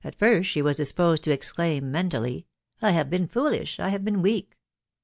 first, 0.17 0.49
she 0.49 0.63
was 0.63 0.75
disposed 0.77 1.23
to 1.23 1.29
exclaim 1.29 1.91
mentally," 1.91 2.47
I 2.81 2.89
hare 2.89 3.05
been 3.05 3.27
foolish— 3.27 3.79
I 3.79 3.89
have 3.89 4.03
been 4.03 4.23
weakJ' 4.23 4.47